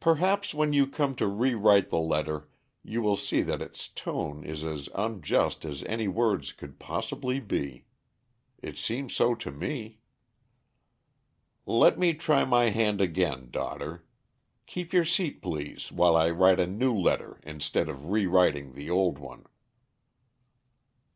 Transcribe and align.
"Perhaps 0.00 0.54
when 0.54 0.72
you 0.72 0.88
come 0.88 1.14
to 1.14 1.28
rewrite 1.28 1.88
the 1.88 2.00
letter 2.00 2.48
you 2.82 3.00
will 3.00 3.16
see 3.16 3.42
that 3.42 3.62
its 3.62 3.86
tone 3.86 4.42
is 4.42 4.64
as 4.64 4.88
unjust 4.92 5.64
as 5.64 5.84
any 5.84 6.08
words 6.08 6.50
could 6.52 6.80
possibly 6.80 7.38
be. 7.38 7.84
It 8.60 8.76
seems 8.76 9.14
so 9.14 9.36
to 9.36 9.52
me." 9.52 10.00
"Let 11.64 11.96
me 11.96 12.12
try 12.12 12.44
my 12.44 12.70
hand 12.70 13.00
again, 13.00 13.50
daughter. 13.52 14.04
Keep 14.66 14.92
your 14.92 15.04
seat 15.04 15.42
please 15.42 15.92
while 15.92 16.16
I 16.16 16.30
write 16.30 16.58
a 16.58 16.66
new 16.66 16.92
letter 16.92 17.38
instead 17.44 17.88
of 17.88 18.10
rewriting 18.10 18.74
the 18.74 18.90
old 18.90 19.16
one." 19.20 19.46